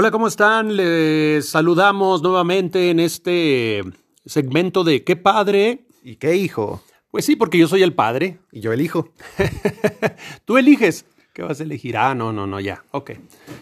[0.00, 0.76] Hola, ¿cómo están?
[0.76, 3.82] Les saludamos nuevamente en este
[4.24, 5.88] segmento de ¿Qué padre?
[6.04, 6.84] ¿Y qué hijo?
[7.10, 8.38] Pues sí, porque yo soy el padre.
[8.52, 9.12] Y yo elijo.
[10.44, 11.04] Tú eliges.
[11.32, 11.96] ¿Qué vas a elegir?
[11.96, 12.84] Ah, no, no, no, ya.
[12.92, 13.10] Ok.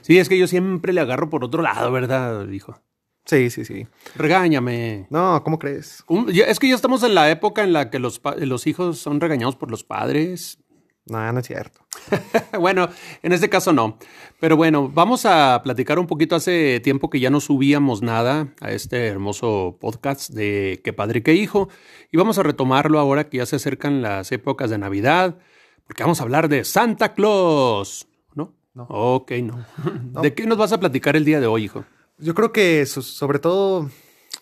[0.02, 2.82] Sí, es que yo siempre le agarro por otro lado, ¿verdad, hijo?
[3.24, 3.86] Sí, sí, sí.
[4.14, 5.06] Regáñame.
[5.08, 6.04] No, ¿cómo crees?
[6.46, 9.56] Es que ya estamos en la época en la que los, los hijos son regañados
[9.56, 10.58] por los padres.
[11.06, 11.80] No, no es cierto.
[12.58, 12.88] bueno,
[13.22, 13.98] en este caso no.
[14.40, 16.34] Pero bueno, vamos a platicar un poquito.
[16.34, 21.34] Hace tiempo que ya no subíamos nada a este hermoso podcast de Qué padre, qué
[21.34, 21.68] hijo.
[22.10, 25.38] Y vamos a retomarlo ahora que ya se acercan las épocas de Navidad,
[25.86, 28.08] porque vamos a hablar de Santa Claus.
[28.34, 28.54] ¿No?
[28.74, 28.86] No.
[28.90, 29.64] Ok, no.
[30.22, 31.84] ¿De qué nos vas a platicar el día de hoy, hijo?
[32.18, 33.88] Yo creo que so- sobre todo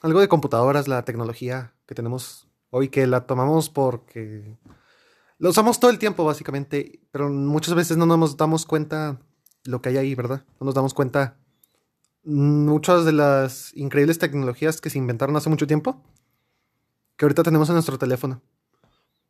[0.01, 4.57] algo de computadoras, la tecnología que tenemos hoy, que la tomamos porque
[5.45, 9.21] la usamos todo el tiempo, básicamente, pero muchas veces no nos damos cuenta
[9.65, 10.43] lo que hay ahí, ¿verdad?
[10.59, 11.37] No nos damos cuenta
[12.25, 16.03] muchas de las increíbles tecnologías que se inventaron hace mucho tiempo,
[17.19, 18.41] que ahorita tenemos en nuestro teléfono.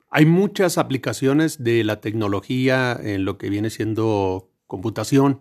[0.08, 5.40] Hay muchas aplicaciones de la tecnología en lo que viene siendo computación.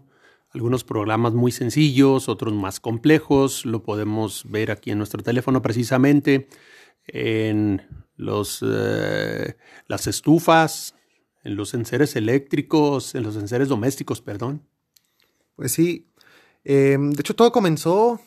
[0.56, 3.68] Algunos programas muy sencillos, otros más complejos.
[3.68, 6.48] Lo podemos ver aquí en nuestro teléfono precisamente.
[7.06, 9.56] En los, eh,
[9.88, 10.96] las estufas,
[11.44, 14.66] en los enseres eléctricos, en los enseres domésticos, perdón.
[15.56, 16.08] Pues sí.
[16.64, 18.22] Eh, de hecho, todo comenzó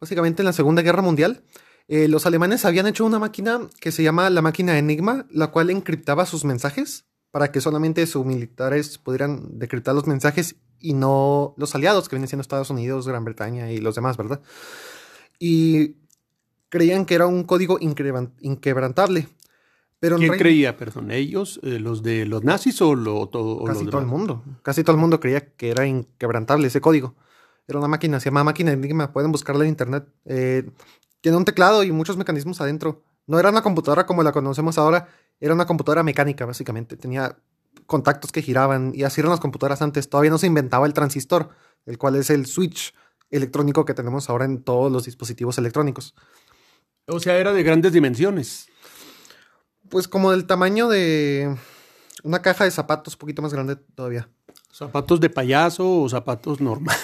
[0.00, 1.42] básicamente en la Segunda Guerra Mundial.
[1.88, 5.70] Eh, los alemanes habían hecho una máquina que se llama la máquina Enigma, la cual
[5.70, 11.74] encriptaba sus mensajes para que solamente sus militares pudieran decriptar los mensajes y no los
[11.74, 14.40] aliados que vienen siendo Estados Unidos, Gran Bretaña y los demás, ¿verdad?
[15.38, 15.96] Y
[16.68, 19.28] creían que era un código inquebrantable.
[20.00, 21.10] Pero ¿Quién creía, perdón?
[21.10, 21.58] ¿Ellos?
[21.64, 24.44] eh, ¿Los de los nazis o, lo, todo, o Casi los todo el mundo.
[24.62, 27.16] Casi todo el mundo creía que era inquebrantable ese código.
[27.66, 29.12] Era una máquina, se llama máquina Enigma.
[29.12, 30.06] Pueden buscarla en internet.
[30.24, 30.70] Eh,
[31.20, 33.02] tiene un teclado y muchos mecanismos adentro.
[33.26, 35.08] No era una computadora como la conocemos ahora.
[35.40, 36.96] Era una computadora mecánica, básicamente.
[36.96, 37.36] Tenía
[37.86, 40.08] contactos que giraban y así eran las computadoras antes.
[40.08, 41.48] Todavía no se inventaba el transistor,
[41.86, 42.94] el cual es el switch
[43.30, 46.14] electrónico que tenemos ahora en todos los dispositivos electrónicos.
[47.08, 48.68] O sea, era de grandes dimensiones.
[49.88, 51.56] Pues como del tamaño de
[52.22, 54.28] una caja de zapatos, un poquito más grande todavía.
[54.70, 57.00] ¿Zapatos de payaso o zapatos normales?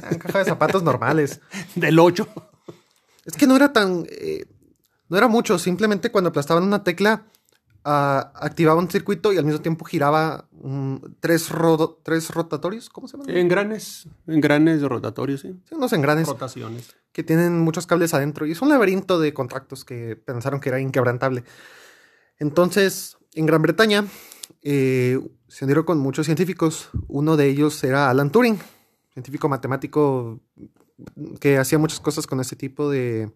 [0.00, 1.40] Una caja de zapatos normales.
[1.74, 2.26] Del 8.
[3.24, 4.06] Es que no era tan.
[4.08, 4.46] eh,
[5.08, 5.58] no era mucho.
[5.58, 7.26] Simplemente cuando aplastaban una tecla,
[7.84, 10.48] ah, activaba un circuito y al mismo tiempo giraba
[11.20, 12.88] tres, rodo- tres rotatorios.
[12.90, 13.36] ¿Cómo se llaman?
[13.36, 15.54] Engranes, engranes rotatorios, sí.
[15.68, 16.94] Sí, unos engranes Rotaciones.
[17.12, 18.46] que tienen muchos cables adentro.
[18.46, 21.44] Y es un laberinto de contactos que pensaron que era inquebrantable.
[22.38, 24.04] Entonces, en Gran Bretaña
[24.62, 25.18] eh,
[25.48, 26.90] se unieron con muchos científicos.
[27.08, 28.58] Uno de ellos era Alan Turing,
[29.12, 30.40] científico matemático
[31.40, 33.32] que hacía muchas cosas con este tipo de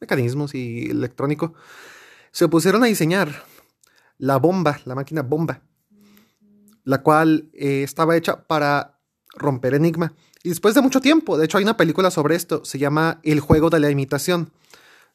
[0.00, 1.54] mecanismos y electrónico.
[2.32, 3.42] Se pusieron a diseñar
[4.20, 5.62] la bomba, la máquina bomba,
[6.84, 9.00] la cual eh, estaba hecha para
[9.34, 10.12] romper enigma.
[10.42, 13.40] Y después de mucho tiempo, de hecho hay una película sobre esto, se llama El
[13.40, 14.52] juego de la imitación.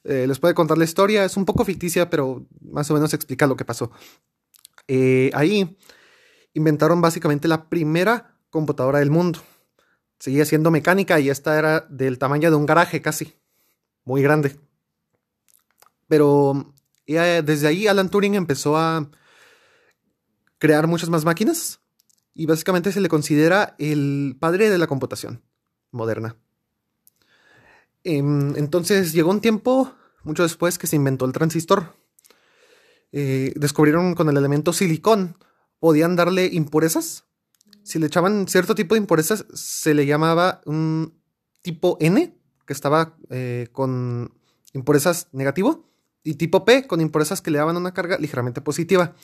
[0.04, 3.46] Eh, les puede contar la historia, es un poco ficticia, pero más o menos explica
[3.46, 3.92] lo que pasó.
[4.88, 5.78] Eh, ahí
[6.54, 9.40] inventaron básicamente la primera computadora del mundo.
[10.18, 13.34] Seguía siendo mecánica y esta era del tamaño de un garaje casi,
[14.04, 14.58] muy grande.
[16.08, 16.72] Pero
[17.06, 19.10] eh, desde ahí Alan Turing empezó a
[20.58, 21.80] crear muchas más máquinas
[22.34, 25.42] y básicamente se le considera el padre de la computación
[25.90, 26.36] moderna.
[28.04, 31.96] Em, entonces llegó un tiempo, mucho después, que se inventó el transistor.
[33.12, 35.36] Eh, descubrieron con el elemento silicón,
[35.80, 37.24] podían darle impurezas.
[37.82, 41.20] Si le echaban cierto tipo de impurezas, se le llamaba un
[41.62, 44.34] tipo N, que estaba eh, con
[44.72, 45.88] impurezas negativo,
[46.26, 49.14] y tipo P, con impurezas que le daban una carga ligeramente positiva.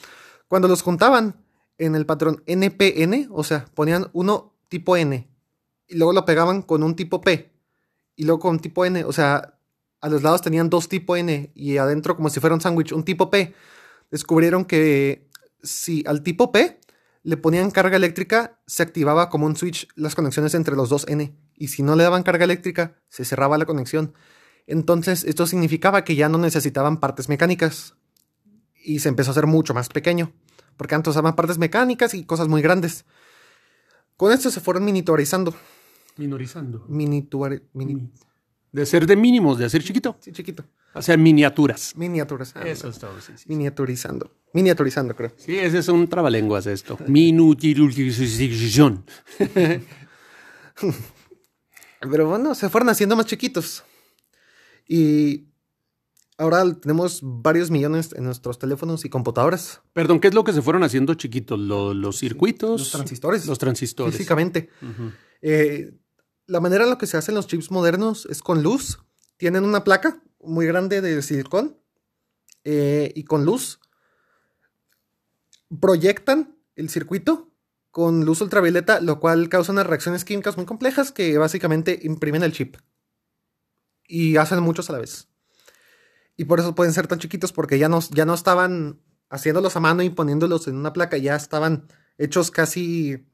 [0.46, 1.44] Cuando los juntaban
[1.76, 5.28] en el patrón NPN, o sea, ponían uno tipo N,
[5.88, 7.52] y luego lo pegaban con un tipo P,
[8.14, 9.58] y luego con tipo N, o sea,
[10.00, 13.04] a los lados tenían dos tipo N y adentro como si fuera un sándwich, un
[13.04, 13.54] tipo P.
[14.10, 15.28] Descubrieron que
[15.62, 16.80] si al tipo P
[17.22, 21.36] le ponían carga eléctrica, se activaba como un switch las conexiones entre los dos N.
[21.54, 24.12] Y si no le daban carga eléctrica, se cerraba la conexión.
[24.66, 27.94] Entonces, esto significaba que ya no necesitaban partes mecánicas.
[28.84, 30.32] Y se empezó a hacer mucho más pequeño.
[30.76, 33.04] Porque antes usaban partes mecánicas y cosas muy grandes.
[34.16, 35.54] Con esto se fueron miniaturizando.
[36.16, 36.84] Minorizando.
[36.88, 38.10] Minituar, mini,
[38.72, 40.16] De ser de mínimos, de ser chiquito.
[40.20, 40.64] sí, chiquito.
[40.94, 41.94] O sea, miniaturas.
[41.96, 42.52] Miniaturas.
[42.54, 43.44] ah, Eso es todo, sí, sí.
[43.48, 44.30] Miniaturizando.
[44.52, 45.32] Miniaturizando, creo.
[45.36, 46.98] Sí, ese es un trabalenguas esto.
[47.06, 49.04] Minutilización.
[52.00, 53.84] Pero bueno, se fueron haciendo más chiquitos.
[54.92, 55.48] Y
[56.36, 59.80] ahora tenemos varios millones en nuestros teléfonos y computadoras.
[59.94, 61.58] Perdón, ¿qué es lo que se fueron haciendo chiquitos?
[61.58, 62.78] ¿Los, circuitos?
[62.78, 63.46] Los transistores.
[63.46, 64.14] Los transistores.
[64.14, 64.68] Físicamente.
[65.40, 65.94] Eh,
[66.46, 68.98] la manera en la que se hacen los chips modernos es con luz.
[69.38, 71.78] Tienen una placa muy grande de silicón
[72.64, 73.80] eh, y con luz
[75.80, 77.50] proyectan el circuito
[77.90, 82.52] con luz ultravioleta, lo cual causa unas reacciones químicas muy complejas que básicamente imprimen el
[82.52, 82.76] chip.
[84.14, 85.28] Y hacen muchos a la vez.
[86.36, 89.00] Y por eso pueden ser tan chiquitos, porque ya no, ya no estaban
[89.30, 91.86] haciéndolos a mano y poniéndolos en una placa, ya estaban
[92.18, 93.24] hechos casi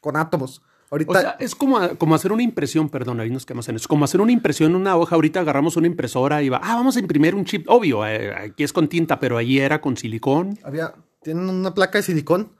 [0.00, 0.62] con átomos.
[0.92, 1.10] Ahorita...
[1.10, 3.88] O sea, es como, como hacer una impresión, perdón, ahí nos quedamos en eso.
[3.88, 5.16] Como hacer una impresión en una hoja.
[5.16, 7.68] Ahorita agarramos una impresora y va, ah, vamos a imprimir un chip.
[7.68, 10.56] Obvio, eh, aquí es con tinta, pero allí era con silicón.
[10.62, 12.52] Había, tienen una placa de silicón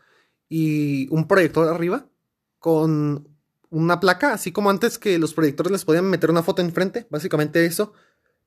[0.49, 2.07] y un proyector arriba
[2.59, 3.38] con
[3.71, 7.65] una placa, así como antes que los proyectores les podían meter una foto enfrente, básicamente
[7.65, 7.93] eso,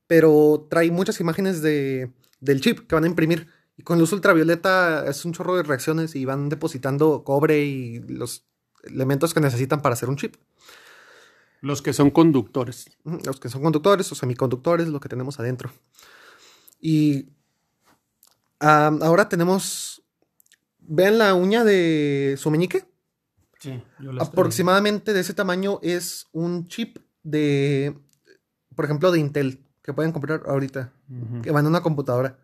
[0.07, 3.47] pero trae muchas imágenes de, del chip que van a imprimir.
[3.77, 8.45] Y con luz ultravioleta es un chorro de reacciones y van depositando cobre y los
[8.83, 10.35] elementos que necesitan para hacer un chip.
[11.61, 12.89] Los que son conductores.
[13.03, 15.71] Los que son conductores o semiconductores, lo que tenemos adentro.
[16.79, 17.29] Y
[18.59, 20.03] ahora tenemos.
[20.79, 22.85] Vean la uña de su meñique.
[23.61, 27.97] Sí, yo Aproximadamente de ese tamaño es un chip de.
[28.75, 30.91] Por ejemplo, de Intel, que pueden comprar ahorita.
[31.43, 32.39] Que van a una computadora.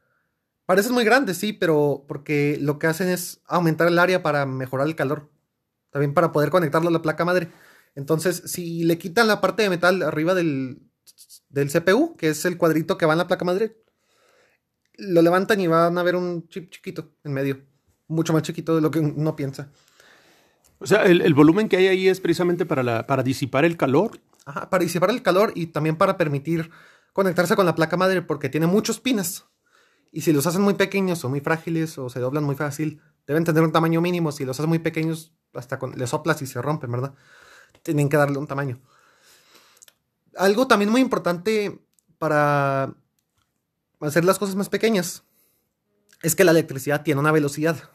[0.65, 4.87] Parecen muy grandes, sí, pero porque lo que hacen es aumentar el área para mejorar
[4.87, 5.29] el calor
[5.91, 7.49] también para poder conectarlo a la placa madre.
[7.95, 10.81] Entonces, si le quitan la parte de metal arriba del,
[11.49, 13.81] del CPU, que es el cuadrito que va en la placa madre,
[14.97, 17.65] lo levantan y van a ver un chip chiquito en medio,
[18.07, 19.71] mucho más chiquito de lo que uno piensa.
[20.79, 24.19] O sea, el, volumen que hay ahí es precisamente para, la, para disipar el calor.
[24.45, 26.69] Ajá, para disipar el calor y también para permitir
[27.13, 29.45] conectarse con la placa madre porque tiene muchos pines.
[30.11, 33.43] Y si los hacen muy pequeños o muy frágiles o se doblan muy fácil, deben
[33.43, 34.31] tener un tamaño mínimo.
[34.31, 37.13] Si los hacen muy pequeños, hasta con, le soplas y se rompen, ¿verdad?
[37.83, 38.79] Tienen que darle un tamaño.
[40.35, 41.79] Algo también muy importante
[42.17, 42.93] para
[43.99, 45.23] hacer las cosas más pequeñas
[46.21, 47.89] es que la electricidad tiene una velocidad.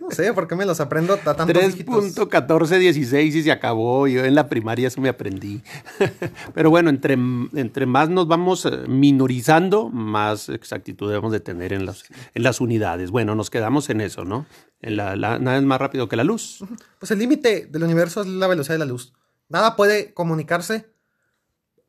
[0.00, 4.06] No sé por qué me los aprendo a tantos 3.1416 y se acabó.
[4.06, 5.62] Yo en la primaria eso me aprendí.
[6.54, 11.86] Pero bueno, entre, entre más nos vamos eh, minorizando, más exactitud debemos de tener en
[11.86, 12.04] las,
[12.34, 13.10] en las unidades.
[13.10, 14.44] Bueno, nos quedamos en eso, ¿no?
[14.80, 16.62] En la, nada es más rápido que la luz.
[16.98, 19.14] Pues el límite del universo es la velocidad de la luz.
[19.48, 20.90] Nada puede comunicarse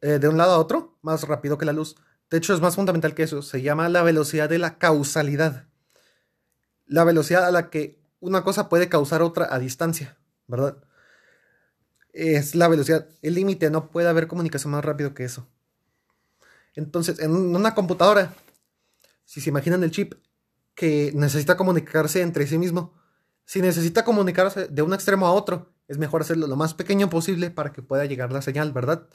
[0.02, 1.98] eh, de un lado a otro más rápido que la luz.
[2.30, 3.42] De hecho, es más fundamental que eso.
[3.42, 5.68] Se llama la velocidad de la causalidad.
[6.86, 10.18] La velocidad a la que una cosa puede causar otra a distancia,
[10.48, 10.83] ¿verdad?
[12.14, 15.48] Es la velocidad, el límite, no puede haber comunicación más rápido que eso.
[16.76, 18.33] Entonces, en una computadora,
[19.26, 20.14] si se imaginan el chip
[20.76, 22.94] que necesita comunicarse entre sí mismo,
[23.45, 27.50] si necesita comunicarse de un extremo a otro, es mejor hacerlo lo más pequeño posible
[27.50, 29.07] para que pueda llegar la señal, ¿verdad?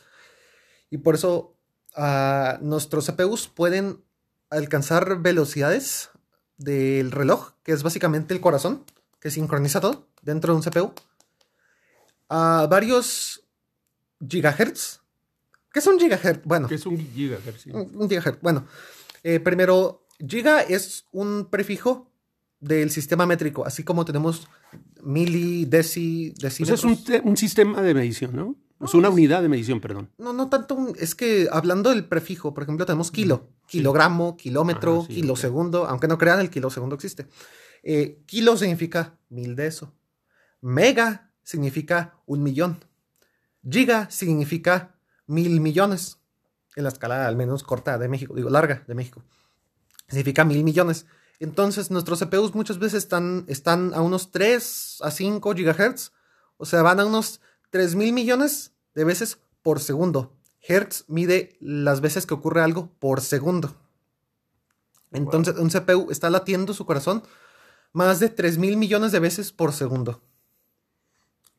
[0.91, 1.57] Y por eso
[2.61, 4.03] nuestros CPUs pueden
[4.51, 6.11] alcanzar velocidades
[6.57, 8.85] del reloj, que es básicamente el corazón,
[9.21, 10.93] que sincroniza todo dentro de un CPU,
[12.29, 13.45] a varios
[14.27, 15.01] gigahertz.
[15.73, 16.43] ¿Qué es un gigahertz?
[16.45, 16.69] Bueno.
[16.69, 17.67] ¿Qué es un gigahertz?
[17.67, 18.41] Un, gigahertz.
[18.41, 18.67] Bueno,
[19.23, 22.11] eh, primero, giga es un prefijo
[22.61, 24.49] del sistema métrico, así como tenemos
[25.03, 26.85] mili, deci, decímetros.
[26.85, 28.57] es un, sistema de medición, ¿no?
[28.85, 30.11] Es una unidad de medición, perdón.
[30.19, 30.93] No, no tanto.
[30.99, 36.41] Es que hablando del prefijo, por ejemplo, tenemos kilo, kilogramo, kilómetro, kilosegundo, aunque no crean,
[36.41, 37.27] el kilosegundo existe.
[37.83, 39.93] Eh, kilo significa mil de eso.
[40.61, 42.85] Mega significa un millón.
[43.69, 44.95] Giga significa
[45.27, 46.19] mil millones.
[46.77, 49.23] En la escala al menos corta de México, digo larga de México.
[50.09, 51.07] Significa mil millones.
[51.41, 56.13] Entonces nuestros CPUs muchas veces están, están a unos 3 a 5 gigahertz.
[56.57, 60.33] O sea, van a unos 3 mil millones de veces por segundo.
[60.61, 63.75] Hertz mide las veces que ocurre algo por segundo.
[65.13, 67.23] Entonces, un CPU está latiendo su corazón
[67.93, 70.21] más de 3 mil millones de veces por segundo.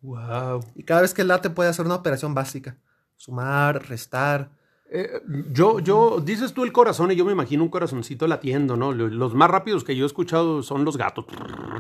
[0.02, 0.64] Wow.
[0.76, 2.78] Y cada vez que late puede hacer una operación básica.
[3.16, 4.52] Sumar, restar.
[4.92, 8.92] Eh, yo, yo, dices tú el corazón y yo me imagino un corazoncito latiendo, ¿no?
[8.92, 11.26] Los más rápidos que yo he escuchado son los gatos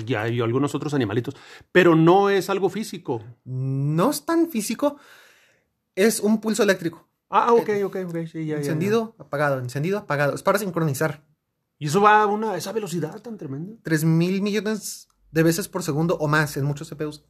[0.07, 1.35] y algunos otros animalitos,
[1.71, 3.21] pero no es algo físico.
[3.43, 4.97] No es tan físico,
[5.95, 7.07] es un pulso eléctrico.
[7.29, 10.35] Ah, ok, ok, ok, sí, ya, Encendido, apagado, encendido, apagado.
[10.35, 11.23] Es para sincronizar.
[11.77, 13.75] ¿Y eso va a una, esa velocidad tan tremenda?
[13.83, 17.25] 3 mil millones de veces por segundo o más en muchos CPUs.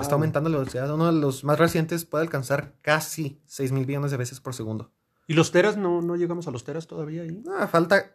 [0.00, 0.92] Está aumentando la velocidad.
[0.92, 4.92] Uno de los más recientes puede alcanzar casi 6 mil millones de veces por segundo.
[5.26, 5.76] ¿Y los teras?
[5.76, 7.42] No, no llegamos a los teras todavía ahí.
[7.58, 8.14] Ah, falta.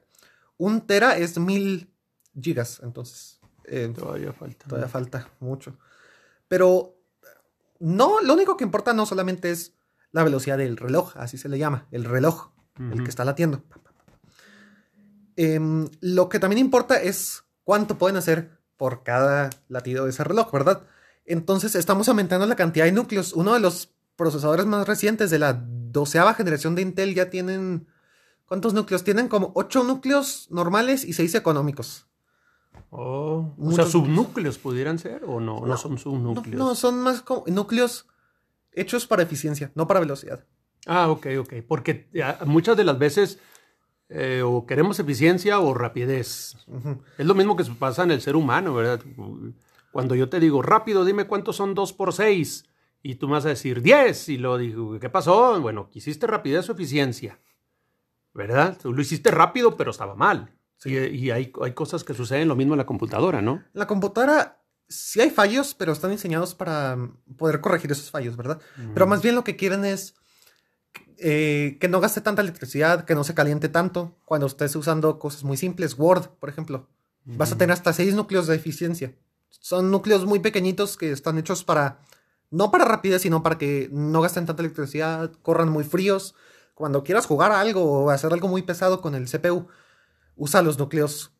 [0.57, 1.93] Un tera es mil
[2.41, 3.39] gigas, entonces.
[3.65, 4.67] Eh, todavía falta.
[4.67, 5.77] Todavía falta mucho.
[6.47, 6.97] Pero
[7.79, 9.75] no, lo único que importa no solamente es
[10.15, 13.61] la velocidad del reloj, así se le llama, el reloj, el que está latiendo.
[15.35, 20.49] Em, lo que también importa es cuánto pueden hacer por cada latido de ese reloj,
[20.53, 20.83] ¿verdad?
[21.25, 23.33] Entonces estamos aumentando la cantidad de núcleos.
[23.33, 27.85] Uno de los procesadores más recientes de la doceava generación de Intel ya tienen...
[28.45, 29.03] ¿Cuántos núcleos?
[29.03, 32.07] Tienen como ocho núcleos normales y seis económicos.
[32.89, 36.57] Oh, o sea, subnúcleos pudieran ser o no, no, son subnúcleos.
[36.57, 38.05] No, son más como núcleos
[38.75, 40.45] hechos para eficiencia, no para velocidad.
[40.85, 41.53] Ah, ok, ok.
[41.67, 42.09] Porque
[42.45, 43.39] muchas de las veces
[44.09, 46.55] eh, o queremos eficiencia o rapidez.
[47.17, 49.01] Es lo mismo que pasa en el ser humano, ¿verdad?
[49.91, 52.65] Cuando yo te digo, rápido, dime cuántos son 2 por 6.
[53.01, 54.29] Y tú me vas a decir 10.
[54.29, 55.59] Y lo digo, ¿qué pasó?
[55.59, 57.39] Bueno, quisiste rapidez o eficiencia.
[58.33, 58.77] ¿Verdad?
[58.83, 60.51] Lo hiciste rápido, pero estaba mal.
[60.83, 63.63] Y, hay, hay, cosas que suceden lo mismo en la computadora, ¿no?
[63.73, 66.97] La computadora sí hay fallos, pero están diseñados para
[67.37, 68.59] poder corregir esos fallos, ¿verdad?
[68.93, 70.15] Pero más bien lo que quieren es
[71.17, 74.15] eh, que no gaste tanta electricidad, que no se caliente tanto.
[74.25, 76.87] Cuando estés usando cosas muy simples, Word, por ejemplo,
[77.23, 79.15] vas a tener hasta seis núcleos de eficiencia.
[79.49, 81.99] Son núcleos muy pequeñitos que están hechos para,
[82.51, 86.35] no para rapidez, sino para que no gasten tanta electricidad, corran muy fríos.
[86.73, 89.67] Cuando quieras jugar a algo o hacer algo muy pesado con el CPU,
[90.35, 91.34] usa los núcleos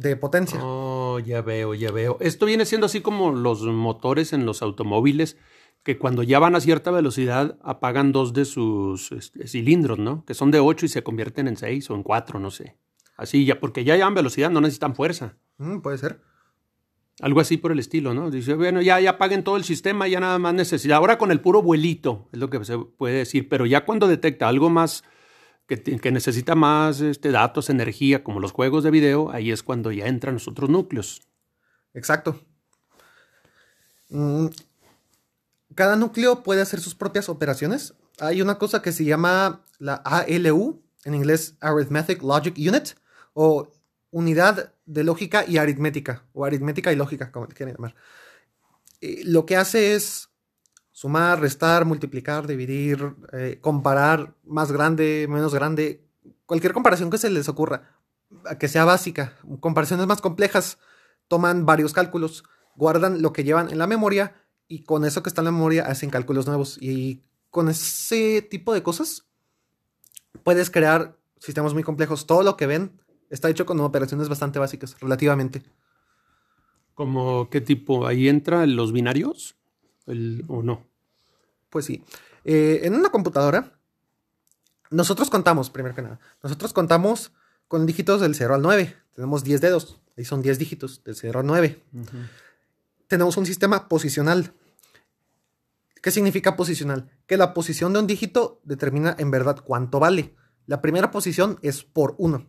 [0.00, 0.60] de potencia.
[0.62, 2.16] Oh, ya veo, ya veo.
[2.20, 5.36] Esto viene siendo así como los motores en los automóviles
[5.82, 10.24] que cuando ya van a cierta velocidad apagan dos de sus este, cilindros, ¿no?
[10.24, 12.76] Que son de 8 y se convierten en 6 o en 4, no sé.
[13.16, 15.36] Así ya, porque ya llevan velocidad, no necesitan fuerza.
[15.58, 16.20] Mm, puede ser.
[17.20, 18.30] Algo así por el estilo, ¿no?
[18.30, 20.96] Dice, bueno, ya, ya apaguen todo el sistema, ya nada más necesidad.
[20.96, 24.48] Ahora con el puro vuelito, es lo que se puede decir, pero ya cuando detecta
[24.48, 25.04] algo más
[25.78, 30.06] que, necesita más este, datos, energía, como los juegos de video, ahí es cuando ya
[30.06, 31.22] entran los otros núcleos.
[31.94, 32.40] Exacto.
[34.08, 34.46] Mm,
[35.74, 37.94] cada núcleo puede hacer sus propias operaciones.
[38.18, 42.90] Hay una cosa que se llama la ALU, en inglés Arithmetic Logic Unit,
[43.32, 43.70] o
[44.10, 47.94] unidad de lógica y aritmética, o aritmética y lógica, como quieran llamar.
[49.00, 50.29] Eh, lo que hace es
[51.00, 56.04] sumar, restar, multiplicar, dividir, eh, comparar, más grande, menos grande,
[56.44, 57.96] cualquier comparación que se les ocurra,
[58.58, 59.38] que sea básica.
[59.60, 60.76] Comparaciones más complejas
[61.26, 62.44] toman varios cálculos,
[62.76, 64.34] guardan lo que llevan en la memoria
[64.68, 66.76] y con eso que está en la memoria hacen cálculos nuevos.
[66.82, 69.24] Y con ese tipo de cosas
[70.42, 72.26] puedes crear sistemas muy complejos.
[72.26, 75.62] Todo lo que ven está hecho con operaciones bastante básicas, relativamente.
[76.92, 78.06] ¿Como qué tipo?
[78.06, 79.56] ¿Ahí entran los binarios?
[80.04, 80.89] ¿O no?
[81.70, 82.04] Pues sí.
[82.44, 83.78] Eh, en una computadora,
[84.90, 87.32] nosotros contamos, primero que nada, nosotros contamos
[87.68, 88.96] con dígitos del 0 al 9.
[89.14, 90.00] Tenemos 10 dedos.
[90.16, 91.82] Ahí son 10 dígitos, del 0 al 9.
[93.06, 94.52] Tenemos un sistema posicional.
[96.02, 97.10] ¿Qué significa posicional?
[97.26, 100.34] Que la posición de un dígito determina en verdad cuánto vale.
[100.66, 102.46] La primera posición es por 1.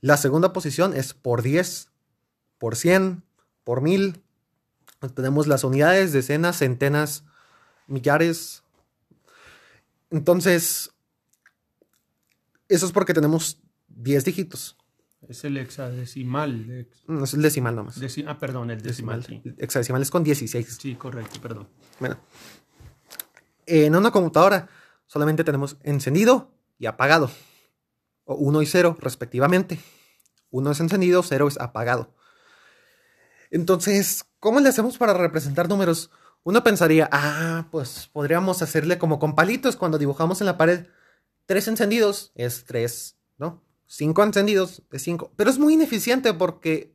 [0.00, 1.90] La segunda posición es por 10,
[2.58, 3.22] por 100,
[3.64, 4.22] por 1000.
[5.14, 7.24] Tenemos las unidades, decenas, centenas,
[7.90, 8.62] millares.
[10.10, 10.90] Entonces,
[12.68, 14.76] eso es porque tenemos 10 dígitos.
[15.28, 16.88] Es el hexadecimal.
[17.06, 18.00] No, es el decimal nomás.
[18.26, 19.24] ah, perdón, el decimal.
[19.58, 20.78] Hexadecimal es con 16.
[20.80, 21.68] Sí, correcto, perdón.
[21.98, 22.16] Bueno.
[23.66, 24.68] En una computadora
[25.06, 27.30] solamente tenemos encendido y apagado.
[28.24, 29.78] O 1 y 0 respectivamente.
[30.50, 32.14] 1 es encendido, 0 es apagado.
[33.50, 36.10] Entonces, ¿cómo le hacemos para representar números?
[36.42, 40.86] Uno pensaría, ah, pues podríamos hacerle como con palitos cuando dibujamos en la pared.
[41.46, 43.62] 3 encendidos es 3, ¿no?
[43.86, 45.32] 5 encendidos es 5.
[45.36, 46.94] Pero es muy ineficiente porque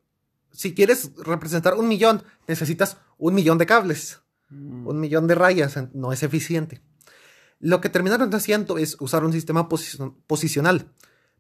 [0.52, 4.88] si quieres representar un millón, necesitas un millón de cables, mm.
[4.88, 5.78] un millón de rayas.
[5.94, 6.82] No es eficiente.
[7.60, 10.92] Lo que terminaron haciendo es usar un sistema posicional,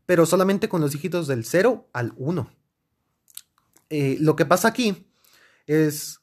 [0.05, 2.49] pero solamente con los dígitos del 0 al 1.
[3.89, 5.07] Eh, lo que pasa aquí
[5.67, 6.19] es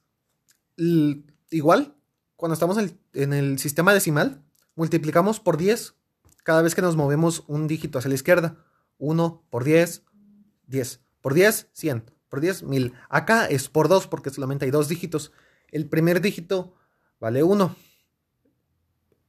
[1.56, 1.94] igual,
[2.36, 2.76] cuando estamos
[3.14, 4.42] en el, sistema decimal,
[4.74, 5.94] multiplicamos por 10
[6.42, 8.56] cada vez que nos movemos un dígito hacia la izquierda.
[8.98, 10.02] 1 por 10,
[10.66, 11.00] 10.
[11.20, 12.10] Por 10, 100.
[12.28, 12.94] Por 10, 1000.
[13.08, 15.32] Acá es por 2 porque solamente hay dos dígitos.
[15.68, 16.74] El primer dígito
[17.20, 17.76] vale 1.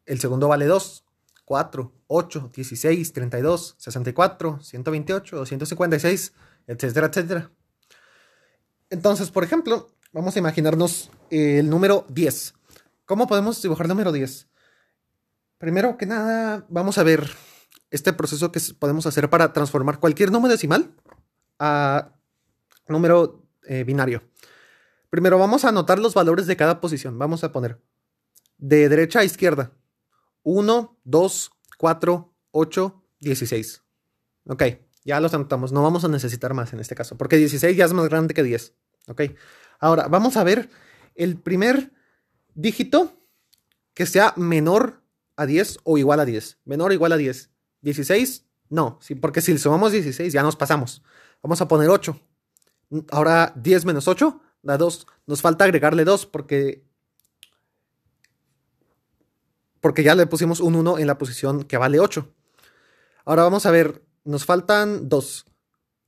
[0.05, 1.03] El segundo vale 2.
[1.45, 6.33] 4, 8, 16, 32, 64, 128, 256,
[6.67, 7.51] etcétera, etcétera.
[8.89, 12.53] Entonces, por ejemplo, vamos a imaginarnos el número 10.
[13.05, 14.48] ¿Cómo podemos dibujar el número 10?
[15.58, 17.29] Primero que nada, vamos a ver
[17.89, 20.93] este proceso que podemos hacer para transformar cualquier número decimal
[21.60, 22.13] a
[22.88, 24.24] número eh, binario.
[25.10, 27.17] Primero vamos a anotar los valores de cada posición.
[27.20, 27.82] Vamos a poner
[28.58, 29.72] de derecha a izquierda.
[30.43, 33.84] 1, 2, 4, 8, 16.
[34.48, 34.63] Ok,
[35.05, 35.72] ya los anotamos.
[35.72, 38.43] No vamos a necesitar más en este caso, porque 16 ya es más grande que
[38.43, 38.75] 10.
[39.08, 39.22] Ok,
[39.83, 40.69] ahora vamos a ver
[41.15, 41.91] el primer
[42.55, 43.11] dígito
[43.93, 45.03] que sea menor
[45.35, 46.59] a 10 o igual a 10.
[46.63, 47.49] Menor o igual a 10.
[47.81, 51.03] 16, no, sí, porque si sumamos 16 ya nos pasamos.
[51.41, 52.17] Vamos a poner 8.
[53.11, 55.05] Ahora 10 menos 8 da 2.
[55.27, 56.85] Nos falta agregarle 2 porque
[59.81, 62.25] porque ya le pusimos un 1 en la posición que vale 8.
[63.25, 65.45] Ahora vamos a ver, nos faltan 2.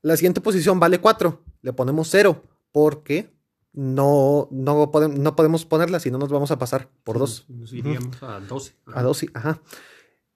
[0.02, 1.44] La siguiente posición vale 4.
[1.62, 2.42] Le ponemos 0
[2.72, 3.35] porque
[3.76, 7.46] no, no, podemos, no podemos ponerla, si no nos vamos a pasar por 2.
[7.50, 8.76] Nos iríamos a 12.
[8.94, 9.62] A 12, ajá.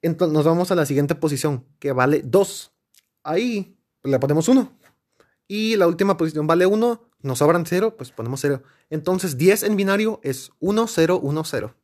[0.02, 2.72] Entonces nos vamos a la siguiente posición que vale 2.
[3.24, 4.72] Ahí le ponemos 1.
[5.48, 7.02] Y la última posición vale 1.
[7.22, 8.62] Nos sobran 0, pues ponemos 0.
[8.90, 11.76] Entonces 10 en binario es 1, 0, 1, 0.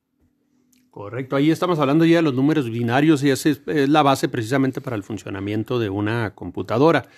[0.96, 4.80] Correcto, ahí estamos hablando ya de los números binarios y esa es, la base precisamente
[4.80, 7.10] para el funcionamiento de una computadora.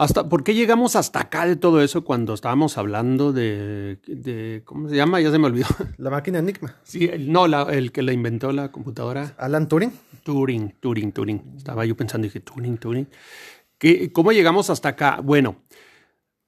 [0.00, 4.96] Hasta, ¿Por qué llegamos hasta acá de todo eso cuando estábamos hablando de, ¿cómo se
[4.96, 5.20] llama?
[5.20, 5.66] Ya se me olvidó.
[5.98, 6.74] La máquina Enigma.
[6.84, 9.34] Sí, no, el que la inventó la computadora.
[9.36, 9.92] Alan Turing.
[10.22, 11.42] Turing, Turing, Turing.
[11.58, 13.08] Estaba yo pensando y dije, Turing, Turing.
[13.76, 15.20] ¿Qué, ¿Cómo llegamos hasta acá?
[15.22, 15.56] Bueno,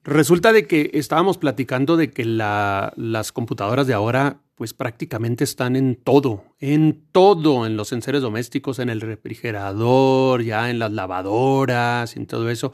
[0.02, 5.96] resulta de que estábamos platicando de que las computadoras de ahora pues prácticamente están en
[5.96, 12.26] todo, en todo, en los enseres domésticos, en el refrigerador, ya en las lavadoras, en
[12.26, 12.72] todo eso.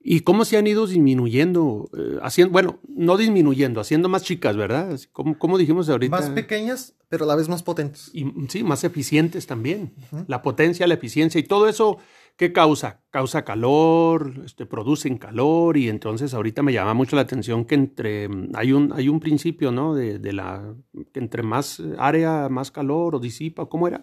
[0.00, 1.90] ¿Y cómo se han ido disminuyendo?
[1.96, 4.98] Eh, haciendo, bueno, no disminuyendo, haciendo más chicas, ¿verdad?
[5.12, 6.16] ¿Cómo, dijimos ahorita?
[6.16, 8.10] Más pequeñas, pero a la vez más potentes.
[8.12, 9.94] Y sí, más eficientes también.
[10.26, 11.98] La potencia, la eficiencia y todo eso
[12.38, 13.02] ¿Qué causa?
[13.10, 18.28] Causa calor, este, producen calor y entonces ahorita me llama mucho la atención que entre,
[18.54, 19.92] hay un, hay un principio, ¿no?
[19.92, 20.72] De, de la,
[21.12, 24.02] que entre más área, más calor o disipa, ¿cómo era?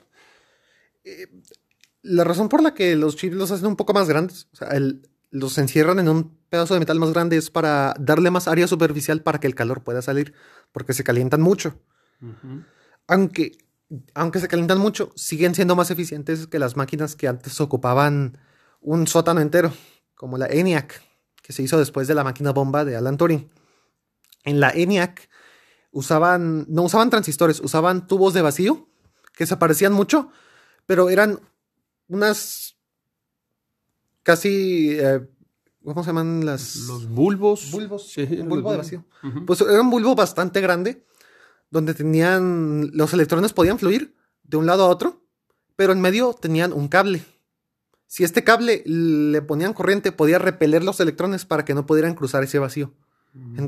[1.06, 1.28] Eh,
[2.02, 4.68] la razón por la que los chips los hacen un poco más grandes, o sea,
[5.36, 9.22] los encierran en un pedazo de metal más grande es para darle más área superficial
[9.22, 10.34] para que el calor pueda salir,
[10.72, 11.78] porque se calientan mucho.
[13.08, 13.58] Aunque
[14.14, 18.38] aunque se calientan mucho, siguen siendo más eficientes que las máquinas que antes ocupaban
[18.82, 19.74] un sótano entero,
[20.16, 21.02] como la ENIAC,
[21.44, 23.50] que se hizo después de la máquina bomba de Alan Turing.
[24.44, 25.30] En la ENIAC
[25.92, 28.88] usaban, no usaban transistores, usaban tubos de vacío
[29.34, 30.32] que se parecían mucho,
[30.86, 31.42] pero eran
[32.08, 32.65] unas
[34.26, 35.22] casi, eh,
[35.86, 36.76] ¿cómo se llaman las?
[36.88, 37.72] Los bulbos.
[37.72, 39.06] Bulbos, un bulbo de vacío.
[39.46, 41.06] Pues era un bulbo bastante grande
[41.70, 45.22] donde tenían los electrones podían fluir de un lado a otro,
[45.76, 47.24] pero en medio tenían un cable.
[48.08, 52.44] Si este cable le ponían corriente, podía repeler los electrones para que no pudieran cruzar
[52.44, 52.94] ese vacío.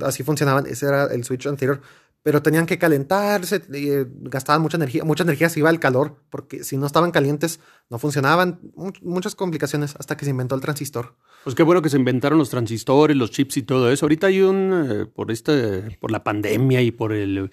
[0.01, 1.81] Así funcionaban, ese era el switch anterior.
[2.27, 6.65] Pero tenían que calentarse, eh, gastaban mucha energía, mucha energía se iba al calor, porque
[6.65, 8.59] si no estaban calientes no funcionaban,
[9.01, 11.15] muchas complicaciones hasta que se inventó el transistor.
[11.45, 14.07] Pues qué bueno que se inventaron los transistores, los chips y todo eso.
[14.07, 17.49] Ahorita hay un, eh, por, este, por la pandemia y por el,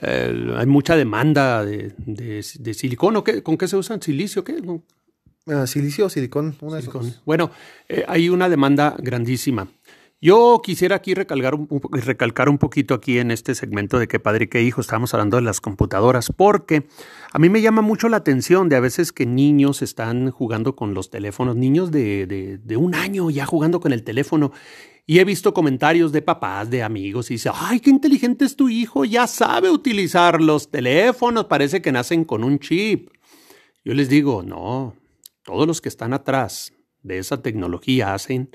[0.00, 3.16] hay mucha demanda de, de, silicón.
[3.16, 3.42] ¿o qué?
[3.42, 4.00] ¿Con qué se usan?
[4.00, 4.42] ¿Silicio?
[4.42, 4.56] ¿Qué?
[5.48, 6.56] Ah, silicio o silicón.
[7.26, 7.50] Bueno,
[7.90, 9.68] eh, hay una demanda grandísima.
[10.24, 14.62] Yo quisiera aquí recalcar un, poquito aquí en este segmento de qué padre y qué
[14.62, 16.86] hijo, estamos hablando de las computadoras, porque
[17.30, 20.94] a mí me llama mucho la atención de a veces que niños están jugando con
[20.94, 24.50] los teléfonos, niños de, de, de un año ya jugando con el teléfono,
[25.04, 28.70] y he visto comentarios de papás, de amigos, y dice, ay, qué inteligente es tu
[28.70, 33.10] hijo, ya sabe utilizar los teléfonos, parece que nacen con un chip.
[33.84, 34.96] Yo les digo, no,
[35.42, 38.48] todos los que están atrás de esa tecnología hacen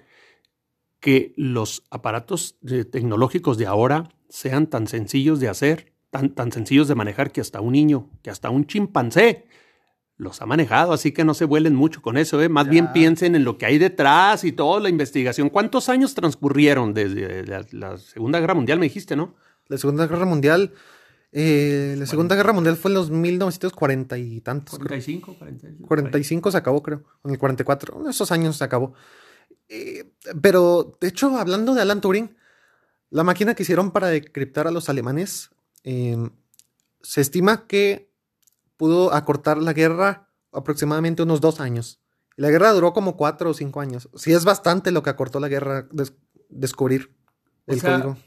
[0.99, 2.57] que los aparatos
[2.91, 7.62] tecnológicos de ahora sean tan sencillos de hacer, tan, tan sencillos de manejar que hasta
[7.62, 9.45] un niño, que hasta un chimpancé
[10.19, 12.49] los ha manejado, así que no se vuelen mucho con eso, ¿eh?
[12.49, 15.49] Más bien piensen en lo que hay detrás y toda la investigación.
[15.49, 19.35] ¿Cuántos años transcurrieron desde la, Segunda Guerra Mundial, me dijiste, no?
[19.67, 20.73] La Segunda Guerra Mundial,
[21.31, 24.77] eh, la Segunda Guerra Mundial fue en los 1940 y tantos.
[24.77, 25.88] 45, 45.
[25.88, 27.03] 45 se acabó, creo.
[27.23, 28.93] En el 44, en esos años se acabó.
[29.69, 32.36] Eh, pero, de hecho, hablando de Alan Turing,
[33.12, 35.51] la máquina que hicieron para decriptar a los alemanes,
[35.84, 36.17] eh,
[37.01, 38.12] se estima que
[38.77, 42.01] pudo acortar la guerra aproximadamente unos dos años.
[42.36, 44.08] la guerra duró como cuatro o cinco años.
[44.15, 45.89] Sí es bastante lo que acortó la guerra
[46.47, 47.13] descubrir
[47.67, 48.17] el código.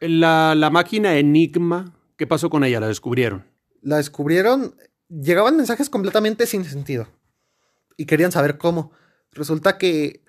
[0.00, 2.80] La, la máquina Enigma, ¿qué pasó con ella?
[2.80, 3.46] ¿La descubrieron?
[3.82, 4.74] La descubrieron,
[5.08, 7.06] llegaban mensajes completamente sin sentido.
[7.96, 8.90] Y querían saber cómo.
[9.30, 10.25] Resulta que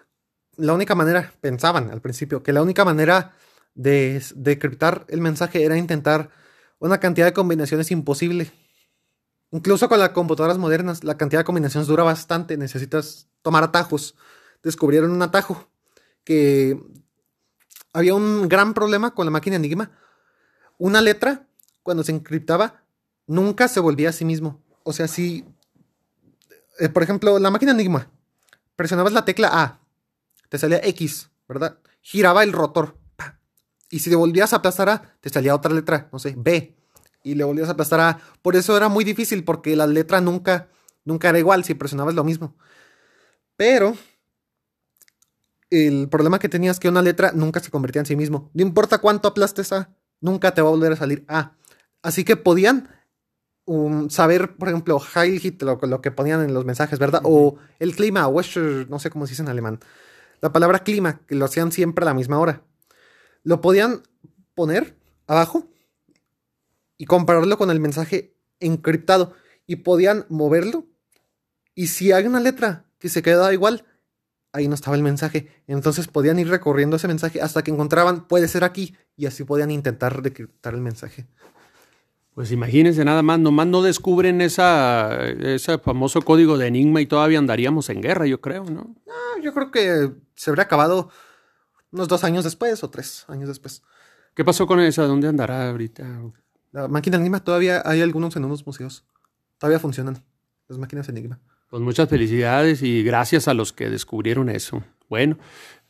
[0.58, 3.34] la única manera, pensaban al principio, que la única manera
[3.76, 6.32] de decriptar el mensaje era intentar
[6.80, 8.52] una cantidad de combinaciones imposible.
[9.52, 14.16] Incluso con las computadoras modernas, la cantidad de combinaciones dura bastante, necesitas tomar atajos.
[14.64, 15.70] Descubrieron un atajo
[16.24, 16.78] que
[17.94, 19.92] había un gran problema con la máquina Enigma.
[20.78, 21.48] Una letra,
[21.84, 22.84] cuando se encriptaba,
[23.26, 24.62] nunca se volvía a sí mismo.
[24.84, 25.46] O sea, si,
[26.80, 28.10] eh, por ejemplo, la máquina Enigma,
[28.76, 29.87] presionabas la tecla A,
[30.50, 31.80] te salía X, ¿verdad?
[32.02, 32.98] Giraba el rotor.
[33.90, 36.78] Y si te volvías a aplastar A, te salía otra letra, no sé, B
[37.28, 38.20] y le volvías a aplastar a...
[38.42, 40.70] Por eso era muy difícil, porque la letra nunca,
[41.04, 42.56] nunca era igual si presionabas lo mismo.
[43.58, 43.98] Pero
[45.70, 48.50] el problema que tenías es que una letra nunca se convertía en sí mismo.
[48.54, 49.90] No importa cuánto aplastes A,
[50.22, 51.58] nunca te va a volver a salir A.
[52.02, 52.90] Así que podían
[53.66, 57.22] um, saber, por ejemplo, Heil Hit, lo, lo, que ponían en los mensajes, ¿verdad?
[57.26, 58.42] O el clima, o
[58.90, 59.80] no sé cómo se dice en alemán.
[60.42, 62.64] La palabra clima, que lo hacían siempre a la misma hora.
[63.44, 64.04] Lo podían
[64.54, 64.98] poner
[65.28, 65.70] abajo
[66.98, 69.34] y compararlo con el mensaje encriptado
[69.66, 70.86] y podían moverlo.
[71.76, 73.86] Y si hay una letra que se quedaba igual,
[74.52, 75.50] ahí no estaba el mensaje.
[75.68, 79.72] Entonces podían ir recorriendo ese mensaje hasta que encontraban, puede ser aquí, y así podían
[79.72, 81.28] intentar decriptar el mensaje.
[82.38, 87.40] Pues imagínense nada más, nomás no descubren esa, ese famoso código de Enigma y todavía
[87.40, 88.96] andaríamos en guerra, yo creo, ¿no?
[89.08, 91.10] No, yo creo que se habría acabado
[91.92, 93.82] unos dos años después o tres años después.
[94.36, 95.08] ¿Qué pasó con esa?
[95.08, 96.06] ¿Dónde andará ahorita?
[96.74, 99.04] La máquina Enigma todavía hay algunos en unos museos.
[99.58, 100.24] Todavía funcionan
[100.68, 101.40] las máquinas Enigma.
[101.72, 104.84] Pues muchas felicidades y gracias a los que descubrieron eso.
[105.10, 105.40] Bueno,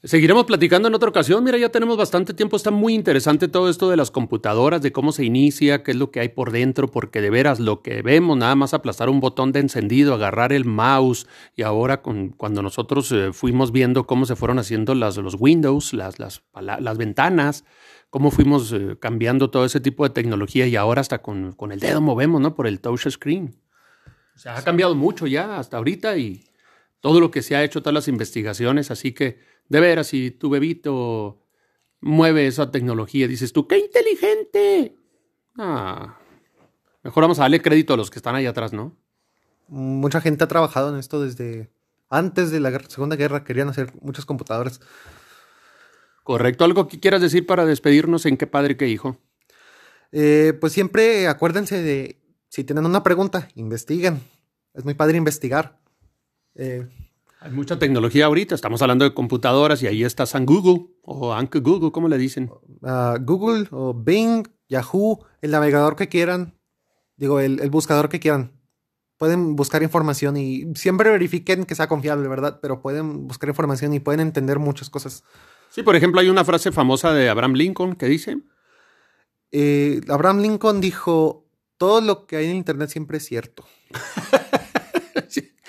[0.04, 1.44] seguiremos platicando en otra ocasión.
[1.44, 2.56] Mira, ya tenemos bastante tiempo.
[2.56, 6.12] Está muy interesante todo esto de las computadoras, de cómo se inicia, qué es lo
[6.12, 9.52] que hay por dentro, porque de veras lo que vemos, nada más aplastar un botón
[9.52, 14.36] de encendido, agarrar el mouse y ahora con, cuando nosotros eh, fuimos viendo cómo se
[14.36, 16.42] fueron haciendo las, los Windows, las,
[16.98, 17.66] ventanas,
[18.10, 22.02] cómo fuimos eh, cambiando todo ese tipo de tecnología y ahora hasta con, el dedo
[22.02, 22.56] movemos, ¿no?
[22.56, 23.56] Por el touch screen.
[24.36, 26.47] O sea, ha cambiado mucho ya hasta ahorita y
[27.00, 30.50] todo lo que se ha hecho, todas las investigaciones, así que de veras, si tu
[30.50, 31.44] bebito
[32.00, 34.96] mueve esa tecnología, dices tú, ¡qué inteligente!
[35.58, 36.18] Ah,
[37.04, 38.96] mejor vamos a darle crédito a los que están ahí atrás, ¿no?
[39.68, 41.70] Mucha gente ha trabajado en esto desde
[42.10, 44.80] antes de la Segunda Guerra, querían hacer muchas computadoras.
[46.24, 46.66] Correcto.
[46.66, 49.18] ¿Algo que quieras decir para despedirnos en qué padre, qué hijo?
[50.12, 54.22] Eh, pues siempre acuérdense de, si tienen una pregunta, investiguen.
[54.74, 55.80] Es muy padre investigar.
[56.58, 56.88] Eh,
[57.40, 61.60] Hay mucha tecnología ahorita, estamos hablando de computadoras y ahí está San Google o Anke
[61.60, 62.52] Google, ¿cómo le dicen?
[62.84, 66.60] Ah, Google o Bing, Yahoo, el navegador que quieran,
[67.16, 68.54] digo, el, el, buscador que quieran.
[69.18, 72.60] Pueden buscar información y siempre verifiquen que sea confiable, ¿verdad?
[72.62, 75.24] Pero pueden buscar información y pueden entender muchas cosas.
[75.70, 78.40] Sí, por ejemplo, hay una frase famosa de Abraham Lincoln que dice.
[79.52, 83.66] Eh, Abraham Lincoln dijo, todo lo que hay en Internet siempre es cierto.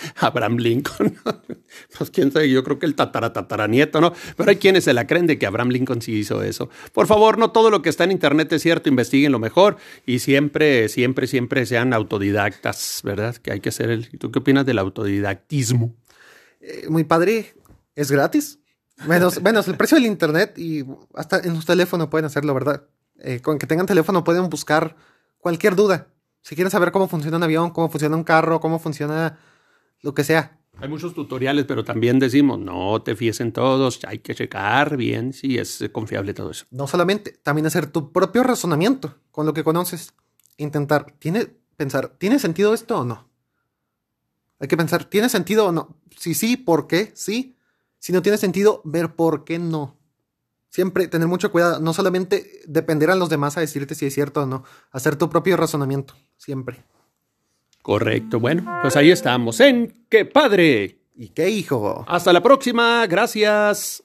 [0.17, 1.19] Abraham Lincoln.
[1.99, 4.13] pues quién sabe, yo creo que el tataratataranieto, ¿no?
[4.37, 6.69] Pero hay quienes se la creen de que Abraham Lincoln sí hizo eso.
[6.93, 10.21] Por favor, no todo lo que está en Internet es cierto, investiguen lo mejor y
[10.21, 13.37] siempre, siempre, siempre sean autodidactas, ¿verdad?
[13.37, 14.09] Que hay que hacer el...
[14.19, 15.95] ¿Tú qué opinas del autodidactismo?
[16.61, 17.55] Eh, muy padre,
[17.95, 18.59] es gratis.
[19.07, 20.85] Menos, menos el precio del internet y
[21.15, 22.85] hasta en su teléfono pueden hacerlo, ¿verdad?
[23.21, 24.97] Eh, con que tengan teléfono pueden buscar
[25.39, 26.09] cualquier duda.
[26.43, 29.39] Si quieren saber cómo funciona un avión, cómo funciona un carro, cómo funciona
[30.03, 30.59] lo que sea.
[30.81, 35.33] Hay muchos tutoriales, pero también decimos, no te fíes en todos, hay que checar bien
[35.33, 36.67] si es confiable todo eso.
[36.71, 40.15] No solamente, también hacer tu propio razonamiento con lo que conoces.
[40.57, 43.29] Intentar, ¿tiene, pensar, ¿tiene sentido esto o no?
[44.61, 45.97] Hay que pensar, ¿tiene sentido o no?
[46.17, 47.13] Si sí, ¿por qué?
[47.15, 47.57] Sí.
[47.99, 49.97] Si no tiene sentido, ver por qué no.
[50.71, 54.43] Siempre tener mucho cuidado, no solamente depender a los demás a decirte si es cierto
[54.43, 56.85] o no, hacer tu propio razonamiento, siempre.
[57.89, 58.39] Correcto.
[58.39, 59.59] Bueno, pues ahí estamos.
[59.61, 60.99] En ¡Qué padre!
[61.17, 62.05] ¿Y qué hijo?
[62.07, 63.07] Hasta la próxima.
[63.07, 64.05] Gracias.